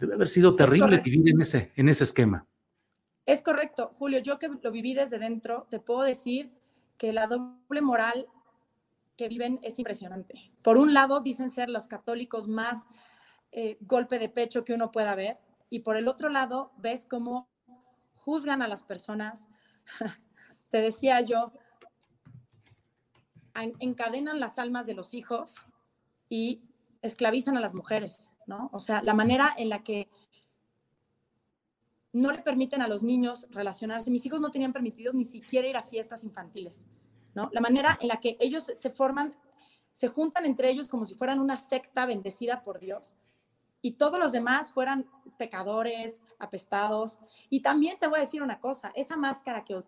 Debe 0.00 0.14
haber 0.14 0.26
sido 0.26 0.56
terrible 0.56 0.98
vivir 0.98 1.28
en 1.28 1.40
ese, 1.40 1.70
en 1.76 1.88
ese 1.88 2.02
esquema. 2.02 2.44
Es 3.24 3.40
correcto, 3.40 3.92
Julio. 3.94 4.18
Yo 4.18 4.40
que 4.40 4.48
lo 4.48 4.72
viví 4.72 4.92
desde 4.92 5.20
dentro, 5.20 5.68
te 5.70 5.78
puedo 5.78 6.02
decir 6.02 6.50
que 7.00 7.14
la 7.14 7.26
doble 7.26 7.80
moral 7.80 8.28
que 9.16 9.28
viven 9.28 9.58
es 9.62 9.78
impresionante. 9.78 10.52
Por 10.60 10.76
un 10.76 10.92
lado, 10.92 11.22
dicen 11.22 11.50
ser 11.50 11.70
los 11.70 11.88
católicos 11.88 12.46
más 12.46 12.86
eh, 13.52 13.78
golpe 13.80 14.18
de 14.18 14.28
pecho 14.28 14.66
que 14.66 14.74
uno 14.74 14.90
pueda 14.90 15.14
ver 15.14 15.40
y 15.70 15.78
por 15.78 15.96
el 15.96 16.08
otro 16.08 16.28
lado 16.28 16.72
ves 16.76 17.06
cómo 17.06 17.48
juzgan 18.16 18.60
a 18.60 18.68
las 18.68 18.82
personas. 18.82 19.48
Te 20.68 20.82
decía 20.82 21.22
yo, 21.22 21.52
encadenan 23.78 24.38
las 24.38 24.58
almas 24.58 24.84
de 24.84 24.92
los 24.92 25.14
hijos 25.14 25.64
y 26.28 26.60
esclavizan 27.00 27.56
a 27.56 27.60
las 27.60 27.72
mujeres, 27.72 28.28
¿no? 28.46 28.68
O 28.74 28.78
sea, 28.78 29.00
la 29.00 29.14
manera 29.14 29.54
en 29.56 29.70
la 29.70 29.82
que 29.82 30.10
no 32.12 32.32
le 32.32 32.38
permiten 32.38 32.82
a 32.82 32.88
los 32.88 33.02
niños 33.02 33.46
relacionarse. 33.50 34.10
Mis 34.10 34.26
hijos 34.26 34.40
no 34.40 34.50
tenían 34.50 34.72
permitido 34.72 35.12
ni 35.12 35.24
siquiera 35.24 35.68
ir 35.68 35.76
a 35.76 35.82
fiestas 35.82 36.24
infantiles, 36.24 36.86
¿no? 37.34 37.48
La 37.52 37.60
manera 37.60 37.98
en 38.00 38.08
la 38.08 38.18
que 38.18 38.36
ellos 38.40 38.72
se 38.74 38.90
forman, 38.90 39.34
se 39.92 40.08
juntan 40.08 40.46
entre 40.46 40.70
ellos 40.70 40.88
como 40.88 41.04
si 41.04 41.14
fueran 41.14 41.38
una 41.38 41.56
secta 41.56 42.06
bendecida 42.06 42.64
por 42.64 42.80
Dios 42.80 43.16
y 43.82 43.92
todos 43.92 44.18
los 44.18 44.32
demás 44.32 44.72
fueran 44.72 45.06
pecadores, 45.38 46.22
apestados. 46.38 47.18
Y 47.48 47.60
también 47.60 47.98
te 47.98 48.08
voy 48.08 48.18
a 48.18 48.22
decir 48.22 48.42
una 48.42 48.60
cosa, 48.60 48.92
esa 48.94 49.16
máscara 49.16 49.64
que, 49.64 49.82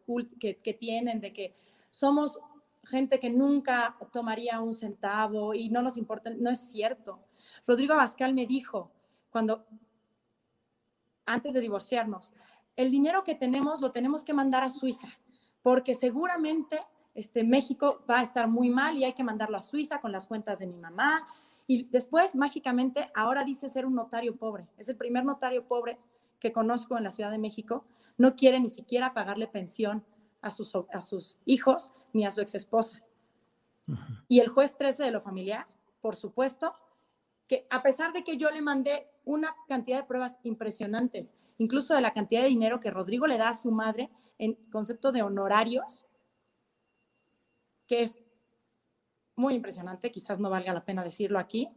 que, 0.63 0.75
tienen 0.75 1.21
de 1.21 1.33
que 1.33 1.55
somos 1.91 2.41
gente 2.85 3.19
que 3.19 3.31
nunca 3.31 3.97
tomaría 4.13 4.61
un 4.61 4.75
centavo 4.75 5.55
y 5.55 5.69
no 5.69 5.83
nos 5.83 5.97
importa, 5.97 6.31
no 6.31 6.51
es 6.51 6.61
cierto. 6.61 7.21
Rodrigo 7.67 7.95
Abascal 7.95 8.35
me 8.35 8.47
dijo 8.47 8.91
cuando, 9.31 9.67
antes 11.27 11.55
de 11.55 11.61
divorciarnos, 11.61 12.33
el 12.77 12.91
dinero 12.91 13.25
que 13.25 13.35
tenemos 13.35 13.81
lo 13.81 13.91
tenemos 13.91 14.25
que 14.25 14.33
mandar 14.33 14.63
a 14.63 14.71
Suiza, 14.71 15.09
porque 15.63 15.95
seguramente 15.95 16.81
este, 17.15 17.45
México 17.45 18.03
va 18.11 18.21
a 18.21 18.23
estar 18.23 18.49
muy 18.49 18.71
mal 18.71 18.97
y 18.97 19.05
hay 19.05 19.13
que 19.13 19.25
mandarlo 19.25 19.57
a 19.59 19.63
Suiza 19.63 20.01
con 20.01 20.13
las 20.13 20.27
cuentas 20.27 20.59
de 20.59 20.67
mi 20.67 20.79
mamá. 20.79 21.27
Y 21.67 21.85
después, 21.85 22.35
mágicamente, 22.35 23.11
ahora 23.15 23.45
dice 23.45 23.69
ser 23.69 23.85
un 23.85 23.95
notario 23.95 24.37
pobre. 24.37 24.67
Es 24.79 24.89
el 24.89 24.97
primer 24.97 25.25
notario 25.25 25.67
pobre 25.67 25.99
que 26.39 26.53
conozco 26.53 26.97
en 26.97 27.05
la 27.05 27.11
Ciudad 27.11 27.31
de 27.31 27.39
México. 27.39 27.85
No 28.17 28.35
quiere 28.35 28.59
ni 28.61 28.69
siquiera 28.69 29.13
pagarle 29.13 29.47
pensión 29.47 30.05
a 30.41 30.51
sus, 30.51 30.75
a 30.75 31.01
sus 31.01 31.39
hijos 31.45 31.93
ni 32.13 32.25
a 32.27 32.33
su 32.33 32.41
ex 32.41 32.55
esposa. 32.55 33.03
Y 34.29 34.41
el 34.41 34.49
juez 34.49 34.77
13 34.77 35.05
de 35.05 35.11
lo 35.11 35.21
familiar, 35.21 35.67
por 36.01 36.17
supuesto, 36.17 36.75
que 37.47 37.67
a 37.71 37.83
pesar 37.83 38.13
de 38.13 38.25
que 38.25 38.37
yo 38.37 38.51
le 38.51 38.63
mandé 38.63 39.12
una 39.25 39.55
cantidad 39.69 39.99
de 39.99 40.07
pruebas 40.07 40.39
impresionantes, 40.43 41.35
incluso 41.59 41.95
de 41.95 42.01
la 42.01 42.13
cantidad 42.13 42.43
de 42.43 42.49
dinero 42.49 42.81
que 42.81 42.91
Rodrigo 42.91 43.27
le 43.27 43.39
da 43.39 43.51
a 43.51 43.57
su 43.57 43.71
madre 43.71 44.11
en 44.39 44.55
concepto 44.71 45.13
de 45.13 45.23
honorarios, 45.23 46.07
que 47.87 48.03
es 48.03 48.23
muy 49.37 49.55
impresionante, 49.55 50.11
quizás 50.11 50.39
no 50.39 50.51
valga 50.51 50.73
la 50.73 50.85
pena 50.85 51.03
decirlo 51.03 51.39
aquí. 51.39 51.69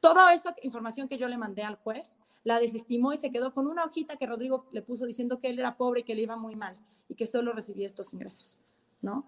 Toda 0.00 0.34
esa 0.34 0.54
información 0.62 1.08
que 1.08 1.18
yo 1.18 1.28
le 1.28 1.38
mandé 1.38 1.62
al 1.62 1.76
juez, 1.76 2.18
la 2.44 2.60
desestimó 2.60 3.12
y 3.12 3.16
se 3.16 3.30
quedó 3.30 3.52
con 3.52 3.66
una 3.66 3.84
hojita 3.84 4.16
que 4.16 4.26
Rodrigo 4.26 4.66
le 4.72 4.82
puso 4.82 5.04
diciendo 5.04 5.40
que 5.40 5.48
él 5.50 5.58
era 5.58 5.76
pobre 5.76 6.00
y 6.00 6.04
que 6.04 6.14
le 6.14 6.22
iba 6.22 6.36
muy 6.36 6.54
mal 6.54 6.76
y 7.08 7.14
que 7.14 7.26
solo 7.26 7.52
recibía 7.52 7.86
estos 7.86 8.12
ingresos, 8.12 8.60
¿no? 9.00 9.26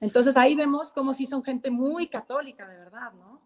Entonces 0.00 0.36
ahí 0.36 0.54
vemos 0.54 0.92
cómo 0.92 1.12
sí 1.12 1.26
son 1.26 1.42
gente 1.42 1.70
muy 1.70 2.06
católica, 2.06 2.68
de 2.68 2.76
verdad, 2.76 3.12
¿no? 3.12 3.40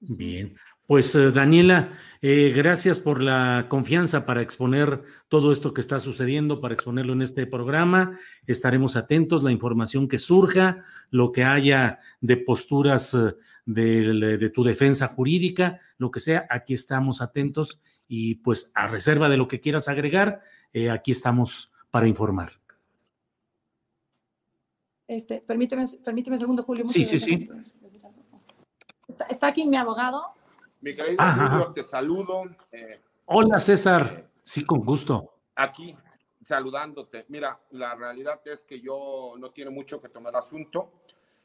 Bien, 0.00 0.56
pues 0.86 1.14
eh, 1.14 1.30
Daniela, 1.30 1.92
eh, 2.22 2.52
gracias 2.56 2.98
por 2.98 3.22
la 3.22 3.66
confianza 3.68 4.24
para 4.24 4.40
exponer 4.40 5.02
todo 5.28 5.52
esto 5.52 5.74
que 5.74 5.82
está 5.82 5.98
sucediendo, 5.98 6.60
para 6.60 6.74
exponerlo 6.74 7.12
en 7.12 7.22
este 7.22 7.46
programa. 7.46 8.18
Estaremos 8.46 8.96
atentos, 8.96 9.44
la 9.44 9.52
información 9.52 10.08
que 10.08 10.18
surja, 10.18 10.84
lo 11.10 11.32
que 11.32 11.44
haya 11.44 12.00
de 12.20 12.38
posturas 12.38 13.14
eh, 13.14 13.34
de, 13.66 14.50
tu 14.52 14.64
defensa 14.64 15.06
jurídica, 15.06 15.80
lo 15.98 16.10
que 16.10 16.18
sea, 16.18 16.46
aquí 16.48 16.72
estamos 16.72 17.20
atentos 17.20 17.80
y 18.08 18.36
pues 18.36 18.72
a 18.74 18.88
reserva 18.88 19.28
de 19.28 19.36
lo 19.36 19.46
que 19.46 19.60
quieras 19.60 19.86
agregar, 19.86 20.40
aquí 20.90 21.12
estamos 21.12 21.72
para 21.90 22.08
informar. 22.08 22.52
Este, 25.06 25.40
permíteme, 25.40 25.84
permíteme 26.04 26.34
un 26.34 26.40
segundo, 26.40 26.62
Julio. 26.62 26.88
sí, 26.88 27.04
sí, 27.04 27.20
sí. 27.20 27.48
Está 29.28 29.48
aquí 29.48 29.66
mi 29.66 29.76
abogado. 29.76 30.34
Mi 30.80 30.94
querido 30.94 31.22
Julio, 31.22 31.72
te 31.72 31.82
saludo. 31.82 32.44
Eh, 32.72 33.00
Hola 33.26 33.58
César, 33.58 34.16
eh, 34.18 34.28
sí, 34.42 34.64
con 34.64 34.80
gusto. 34.80 35.34
Aquí, 35.54 35.96
saludándote. 36.42 37.26
Mira, 37.28 37.60
la 37.70 37.94
realidad 37.94 38.40
es 38.46 38.64
que 38.64 38.80
yo 38.80 39.34
no 39.38 39.50
tiene 39.50 39.70
mucho 39.70 40.00
que 40.00 40.08
tomar 40.08 40.34
asunto 40.36 40.90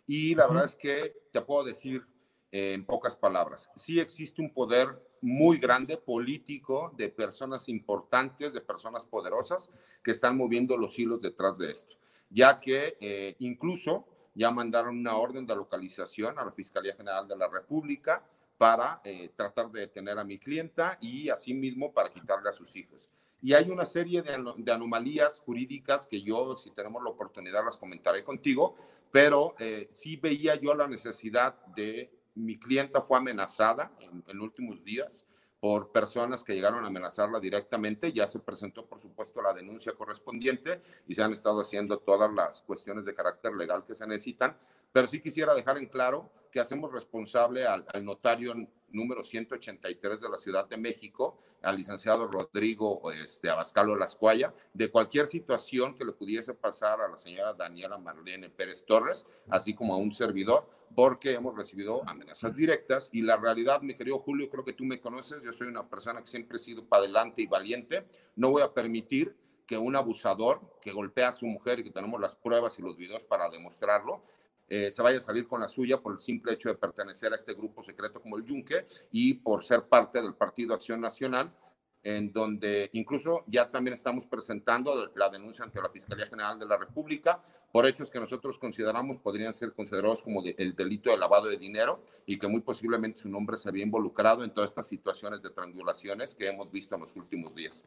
y 0.07 0.35
la 0.35 0.47
verdad 0.47 0.65
es 0.65 0.75
que 0.75 1.27
te 1.31 1.41
puedo 1.41 1.63
decir 1.63 2.05
en 2.51 2.85
pocas 2.85 3.17
palabras, 3.17 3.69
sí 3.75 3.99
existe 3.99 4.41
un 4.41 4.53
poder 4.53 4.87
muy 5.21 5.57
grande 5.57 5.97
político 5.97 6.93
de 6.95 7.09
personas 7.09 7.67
importantes, 7.67 8.53
de 8.53 8.61
personas 8.61 9.05
poderosas 9.05 9.71
que 10.01 10.11
están 10.11 10.37
moviendo 10.37 10.77
los 10.77 10.97
hilos 10.97 11.21
detrás 11.21 11.57
de 11.57 11.71
esto, 11.71 11.97
ya 12.29 12.59
que 12.59 12.95
eh, 13.01 13.35
incluso 13.39 14.05
ya 14.35 14.51
mandaron 14.51 14.97
una 14.97 15.15
orden 15.15 15.47
de 15.47 15.55
localización 15.55 16.37
a 16.37 16.45
la 16.45 16.51
Fiscalía 16.51 16.95
General 16.95 17.27
de 17.27 17.37
la 17.37 17.47
República 17.47 18.23
para 18.57 19.01
eh, 19.03 19.31
tratar 19.35 19.71
de 19.71 19.81
detener 19.81 20.19
a 20.19 20.23
mi 20.23 20.37
clienta 20.37 20.97
y 21.01 21.29
asimismo 21.29 21.93
para 21.93 22.11
quitarle 22.11 22.49
a 22.49 22.53
sus 22.53 22.75
hijos. 22.75 23.09
Y 23.41 23.53
hay 23.53 23.69
una 23.69 23.85
serie 23.85 24.21
de, 24.21 24.71
anomalías 24.71 25.39
jurídicas 25.39 26.05
que 26.05 26.21
yo, 26.21 26.55
si 26.55 26.71
tenemos 26.71 27.01
la 27.03 27.09
oportunidad, 27.09 27.63
las 27.63 27.77
comentaré 27.77 28.23
contigo, 28.23 28.75
pero 29.11 29.55
eh, 29.59 29.87
sí 29.89 30.17
veía 30.17 30.55
yo 30.55 30.73
la 30.75 30.87
necesidad 30.87 31.55
de, 31.75 32.11
mi 32.35 32.57
clienta 32.57 33.01
fue 33.01 33.17
amenazada 33.17 33.91
en, 33.99 34.23
en 34.27 34.41
últimos 34.41 34.83
días 34.83 35.25
por 35.65 35.91
personas 35.91 36.43
que 36.43 36.53
llegaron 36.53 36.83
a 36.83 36.89
amenazarla 36.89 37.39
directamente. 37.39 38.13
Ya 38.13 38.27
se 38.27 38.37
presentó, 38.37 38.85
por 38.85 38.99
supuesto, 38.99 39.41
la 39.41 39.51
denuncia 39.51 39.93
correspondiente 39.93 40.83
y 41.07 41.15
se 41.15 41.23
han 41.23 41.31
estado 41.31 41.59
haciendo 41.59 41.97
todas 41.97 42.31
las 42.31 42.61
cuestiones 42.61 43.03
de 43.03 43.15
carácter 43.15 43.55
legal 43.55 43.83
que 43.83 43.95
se 43.95 44.05
necesitan. 44.05 44.55
Pero 44.95 45.09
sí 45.09 45.19
quisiera 45.19 45.53
dejar 45.53 45.77
en 45.77 45.87
claro 45.87 46.31
que 46.49 46.61
hacemos 46.61 46.89
responsable 46.89 47.67
al, 47.67 47.83
notario 48.05 48.53
número 48.87 49.25
183 49.25 50.21
de 50.21 50.29
la 50.29 50.37
Ciudad 50.37 50.69
de 50.69 50.77
México, 50.77 51.37
al 51.61 51.75
licenciado 51.75 52.27
Rodrigo 52.27 53.11
este, 53.11 53.49
Abascalo 53.49 53.97
Lascuaya, 53.97 54.53
de 54.73 54.89
cualquier 54.89 55.27
situación 55.27 55.95
que 55.95 56.05
le 56.05 56.13
pudiese 56.13 56.53
pasar 56.53 57.01
a 57.01 57.09
la 57.09 57.17
señora 57.17 57.53
Daniela 57.53 57.97
Marlene 57.97 58.49
Pérez 58.49 58.85
Torres, 58.85 59.27
así 59.49 59.73
como 59.73 59.95
a 59.95 59.97
un 59.97 60.13
servidor, 60.13 60.65
porque 60.95 61.33
hemos 61.33 61.57
recibido 61.57 62.01
amenazas 62.07 62.55
directas. 62.55 63.09
Y 63.11 63.21
la 63.21 63.35
realidad, 63.35 63.81
mi 63.81 63.95
querido 63.95 64.17
Julio, 64.17 64.49
creo 64.49 64.63
que 64.63 64.71
tú 64.71 64.85
me 64.85 65.01
conoces, 65.01 65.43
yo 65.43 65.51
soy 65.51 65.67
una 65.67 65.89
persona 65.89 66.21
que 66.21 66.27
siempre 66.27 66.55
he 66.55 66.59
sido 66.59 66.85
para 66.85 67.03
adelante 67.03 67.41
y 67.41 67.47
valiente, 67.47 68.05
no 68.37 68.49
voy 68.49 68.61
a 68.61 68.73
permitir 68.73 69.35
que 69.67 69.77
un 69.77 69.97
abusador 69.97 70.61
que 70.79 70.93
golpea 70.93 71.29
a 71.29 71.33
su 71.33 71.47
mujer 71.47 71.79
y 71.79 71.83
que 71.83 71.91
tenemos 71.91 72.21
las 72.21 72.37
pruebas 72.37 72.79
y 72.79 72.81
los 72.81 72.95
videos 72.95 73.25
para 73.25 73.49
demostrarlo, 73.49 74.23
eh, 74.67 74.91
se 74.91 75.01
vaya 75.01 75.17
a 75.17 75.21
salir 75.21 75.47
con 75.47 75.61
la 75.61 75.67
suya 75.67 76.01
por 76.01 76.13
el 76.13 76.19
simple 76.19 76.53
hecho 76.53 76.69
de 76.69 76.75
pertenecer 76.75 77.31
a 77.31 77.35
este 77.35 77.53
grupo 77.53 77.83
secreto 77.83 78.21
como 78.21 78.37
el 78.37 78.43
Yunque 78.43 78.87
y 79.11 79.35
por 79.35 79.63
ser 79.63 79.83
parte 79.83 80.21
del 80.21 80.33
Partido 80.33 80.73
Acción 80.73 81.01
Nacional, 81.01 81.53
en 82.01 82.31
donde 82.31 82.89
incluso 82.93 83.43
ya 83.47 83.69
también 83.71 83.93
estamos 83.93 84.27
presentando 84.27 85.11
la 85.15 85.29
denuncia 85.29 85.65
ante 85.65 85.81
la 85.81 85.89
Fiscalía 85.89 86.27
General 86.27 86.57
de 86.59 86.67
la 86.67 86.77
República 86.77 87.41
por 87.71 87.87
hechos 87.87 88.11
que 88.11 88.19
nosotros 88.19 88.59
consideramos 88.59 89.17
podrían 89.17 89.53
ser 89.53 89.73
considerados 89.73 90.21
como 90.21 90.43
el 90.43 90.75
delito 90.75 91.09
de 91.09 91.17
lavado 91.17 91.47
de 91.47 91.57
dinero 91.57 92.03
y 92.27 92.37
que 92.37 92.47
muy 92.47 92.61
posiblemente 92.61 93.21
su 93.21 93.29
nombre 93.29 93.57
se 93.57 93.69
había 93.69 93.83
involucrado 93.83 94.43
en 94.43 94.53
todas 94.53 94.69
estas 94.69 94.87
situaciones 94.87 95.41
de 95.41 95.49
triangulaciones 95.49 96.35
que 96.35 96.47
hemos 96.47 96.71
visto 96.71 96.93
en 96.93 97.01
los 97.01 97.15
últimos 97.15 97.55
días. 97.55 97.83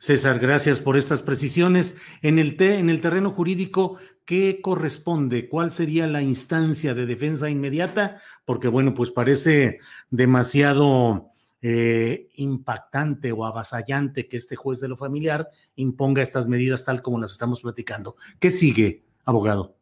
César, 0.00 0.38
gracias 0.38 0.80
por 0.80 0.96
estas 0.96 1.20
precisiones. 1.20 1.98
En 2.22 2.38
el, 2.38 2.56
en 2.58 2.88
el 2.88 3.02
terreno 3.02 3.32
jurídico, 3.32 3.98
¿qué 4.24 4.62
corresponde? 4.62 5.46
¿Cuál 5.46 5.72
sería 5.72 6.06
la 6.06 6.22
instancia 6.22 6.94
de 6.94 7.04
defensa 7.04 7.50
inmediata? 7.50 8.18
Porque, 8.46 8.68
bueno, 8.68 8.94
pues 8.94 9.10
parece 9.10 9.78
demasiado 10.08 11.28
eh, 11.60 12.30
impactante 12.36 13.30
o 13.30 13.44
avasallante 13.44 14.26
que 14.26 14.38
este 14.38 14.56
juez 14.56 14.80
de 14.80 14.88
lo 14.88 14.96
familiar 14.96 15.50
imponga 15.76 16.22
estas 16.22 16.46
medidas 16.46 16.86
tal 16.86 17.02
como 17.02 17.20
las 17.20 17.32
estamos 17.32 17.60
platicando. 17.60 18.16
¿Qué 18.38 18.50
sigue, 18.50 19.04
abogado? 19.26 19.76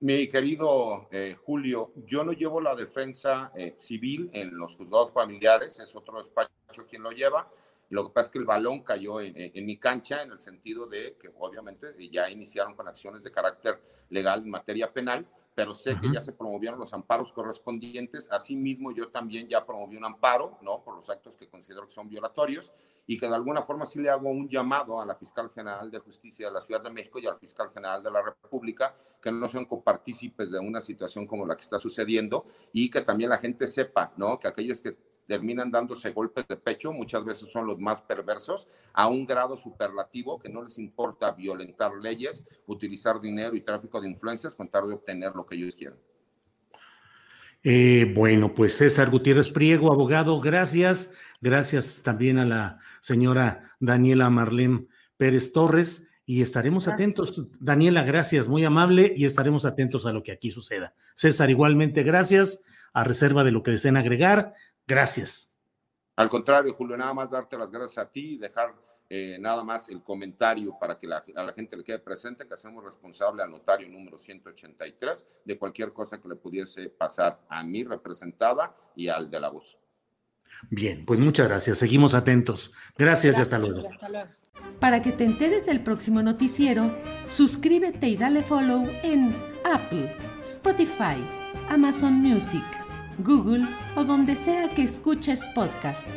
Mi 0.00 0.26
querido 0.26 1.06
eh, 1.12 1.36
Julio, 1.40 1.92
yo 2.04 2.24
no 2.24 2.32
llevo 2.32 2.60
la 2.60 2.74
defensa 2.74 3.52
eh, 3.54 3.72
civil 3.76 4.30
en 4.32 4.58
los 4.58 4.74
juzgados 4.74 5.12
familiares, 5.12 5.78
es 5.78 5.94
otro 5.94 6.18
despacho 6.18 6.88
quien 6.88 7.04
lo 7.04 7.12
lleva 7.12 7.48
lo 7.90 8.04
que 8.06 8.12
pasa 8.12 8.26
es 8.26 8.32
que 8.32 8.38
el 8.38 8.44
balón 8.44 8.82
cayó 8.82 9.20
en, 9.20 9.66
mi 9.66 9.78
cancha 9.78 10.22
en 10.22 10.32
el 10.32 10.38
sentido 10.38 10.86
de 10.86 11.16
que 11.18 11.30
obviamente 11.38 11.94
ya 12.10 12.30
iniciaron 12.30 12.74
con 12.74 12.88
acciones 12.88 13.22
de 13.22 13.30
carácter 13.30 13.80
legal 14.10 14.42
en 14.42 14.50
materia 14.50 14.92
penal, 14.92 15.28
pero 15.54 15.72
sé 15.72 15.96
que 16.00 16.10
ya 16.12 16.20
se 16.20 16.32
promovieron 16.32 16.80
los 16.80 16.92
amparos 16.92 17.32
correspondientes. 17.32 18.28
Asimismo, 18.32 18.92
yo 18.92 19.08
también 19.08 19.48
ya 19.48 19.64
promoví 19.64 19.96
un 19.96 20.04
amparo, 20.04 20.58
¿no? 20.62 20.82
Por 20.82 20.96
los 20.96 21.08
actos 21.08 21.36
que 21.36 21.48
considero 21.48 21.86
que 21.86 21.94
son 21.94 22.08
violatorios 22.08 22.72
y 23.06 23.16
que 23.18 23.28
de 23.28 23.34
alguna 23.34 23.62
forma 23.62 23.86
sí 23.86 24.00
le 24.00 24.10
hago 24.10 24.28
un 24.28 24.48
llamado 24.48 25.00
a 25.00 25.06
la 25.06 25.14
Fiscal 25.14 25.50
General 25.50 25.88
de 25.90 26.00
Justicia 26.00 26.48
de 26.48 26.52
la 26.52 26.60
Ciudad 26.60 26.80
de 26.80 26.90
México 26.90 27.20
y 27.20 27.26
al 27.26 27.36
Fiscal 27.36 27.70
General 27.72 28.02
de 28.02 28.10
la 28.10 28.22
República 28.22 28.92
que 29.22 29.30
no 29.30 29.46
sean 29.46 29.66
copartícipes 29.66 30.50
de 30.50 30.58
una 30.58 30.80
situación 30.80 31.26
como 31.26 31.46
la 31.46 31.54
que 31.54 31.62
está 31.62 31.78
sucediendo 31.78 32.46
y 32.72 32.90
que 32.90 33.02
también 33.02 33.30
la 33.30 33.38
gente 33.38 33.68
sepa, 33.68 34.12
¿no? 34.16 34.40
Que 34.40 34.48
aquellos 34.48 34.80
que 34.80 34.96
terminan 35.26 35.70
dándose 35.70 36.10
golpes 36.10 36.46
de 36.48 36.56
pecho, 36.56 36.92
muchas 36.92 37.24
veces 37.24 37.50
son 37.50 37.66
los 37.66 37.78
más 37.78 38.02
perversos, 38.02 38.68
a 38.92 39.08
un 39.08 39.26
grado 39.26 39.56
superlativo 39.56 40.38
que 40.38 40.48
no 40.48 40.62
les 40.62 40.78
importa 40.78 41.32
violentar 41.32 41.92
leyes, 41.94 42.44
utilizar 42.66 43.20
dinero 43.20 43.56
y 43.56 43.60
tráfico 43.60 44.00
de 44.00 44.08
influencias 44.08 44.54
con 44.54 44.68
tal 44.68 44.88
de 44.88 44.94
obtener 44.94 45.34
lo 45.34 45.46
que 45.46 45.56
ellos 45.56 45.76
quieran. 45.76 45.98
Eh, 47.66 48.12
bueno, 48.14 48.52
pues 48.52 48.76
César 48.76 49.10
Gutiérrez 49.10 49.48
Priego, 49.48 49.90
abogado, 49.90 50.38
gracias. 50.38 51.14
Gracias 51.40 52.02
también 52.02 52.38
a 52.38 52.44
la 52.44 52.78
señora 53.00 53.62
Daniela 53.80 54.28
Marlene 54.28 54.86
Pérez 55.16 55.52
Torres 55.52 56.08
y 56.26 56.42
estaremos 56.42 56.88
atentos. 56.88 57.48
Daniela, 57.60 58.02
gracias, 58.02 58.48
muy 58.48 58.64
amable 58.64 59.14
y 59.16 59.24
estaremos 59.24 59.64
atentos 59.64 60.04
a 60.04 60.12
lo 60.12 60.22
que 60.22 60.32
aquí 60.32 60.50
suceda. 60.50 60.94
César, 61.14 61.48
igualmente, 61.48 62.02
gracias. 62.02 62.62
A 62.92 63.02
reserva 63.02 63.42
de 63.42 63.50
lo 63.50 63.62
que 63.62 63.72
deseen 63.72 63.96
agregar, 63.96 64.54
Gracias. 64.86 65.54
Al 66.16 66.28
contrario, 66.28 66.74
Julio, 66.74 66.96
nada 66.96 67.12
más 67.12 67.30
darte 67.30 67.58
las 67.58 67.70
gracias 67.70 67.98
a 67.98 68.10
ti 68.10 68.34
y 68.34 68.38
dejar 68.38 68.74
eh, 69.08 69.36
nada 69.40 69.62
más 69.62 69.88
el 69.88 70.02
comentario 70.02 70.78
para 70.78 70.98
que 70.98 71.06
a 71.06 71.42
la 71.42 71.52
gente 71.52 71.76
le 71.76 71.84
quede 71.84 71.98
presente 71.98 72.46
que 72.46 72.54
hacemos 72.54 72.84
responsable 72.84 73.42
al 73.42 73.50
notario 73.50 73.88
número 73.88 74.16
183 74.16 75.26
de 75.44 75.58
cualquier 75.58 75.92
cosa 75.92 76.20
que 76.20 76.28
le 76.28 76.36
pudiese 76.36 76.88
pasar 76.88 77.40
a 77.48 77.62
mi 77.62 77.84
representada 77.84 78.74
y 78.94 79.08
al 79.08 79.30
de 79.30 79.40
la 79.40 79.50
voz. 79.50 79.78
Bien, 80.70 81.04
pues 81.04 81.18
muchas 81.18 81.48
gracias. 81.48 81.78
Seguimos 81.78 82.14
atentos. 82.14 82.72
Gracias, 82.96 83.38
y 83.38 83.40
hasta 83.40 83.58
luego. 83.58 83.88
hasta 83.88 84.08
luego. 84.08 84.30
Para 84.80 85.02
que 85.02 85.12
te 85.12 85.24
enteres 85.24 85.66
del 85.66 85.82
próximo 85.82 86.22
noticiero, 86.22 86.96
suscríbete 87.24 88.08
y 88.08 88.16
dale 88.16 88.42
follow 88.42 88.86
en 89.02 89.34
Apple, 89.64 90.16
Spotify, 90.42 91.16
Amazon 91.68 92.14
Music 92.14 92.83
Google 93.18 93.68
o 93.96 94.04
donde 94.04 94.36
sea 94.36 94.74
que 94.74 94.82
escuches 94.82 95.40
podcast. 95.54 96.08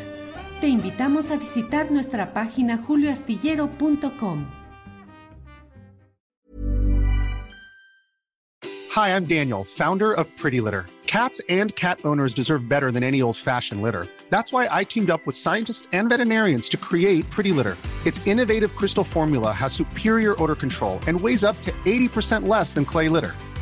Te 0.59 0.67
invitamos 0.67 1.29
a 1.31 1.37
visitar 1.37 1.91
nuestra 1.91 2.33
página 2.33 2.77
julioastillero.com. 2.77 4.47
Hi, 8.91 9.09
I'm 9.15 9.25
Daniel, 9.25 9.63
founder 9.63 10.11
of 10.11 10.25
Pretty 10.37 10.59
Litter. 10.59 10.87
Cats 11.05 11.39
and 11.49 11.73
cat 11.75 11.99
owners 12.03 12.33
deserve 12.33 12.67
better 12.67 12.91
than 12.91 13.03
any 13.03 13.21
old-fashioned 13.21 13.81
litter. 13.81 14.07
That's 14.29 14.51
why 14.51 14.67
I 14.69 14.83
teamed 14.83 15.09
up 15.09 15.25
with 15.25 15.35
scientists 15.37 15.87
and 15.93 16.09
veterinarians 16.09 16.67
to 16.69 16.77
create 16.77 17.29
Pretty 17.29 17.51
Litter. 17.51 17.77
Its 18.05 18.25
innovative 18.25 18.75
crystal 18.75 19.03
formula 19.03 19.51
has 19.51 19.71
superior 19.71 20.35
odor 20.41 20.55
control 20.55 20.99
and 21.07 21.19
weighs 21.19 21.43
up 21.43 21.61
to 21.61 21.71
80% 21.85 22.47
less 22.47 22.73
than 22.73 22.85
clay 22.85 23.07
litter. 23.07 23.35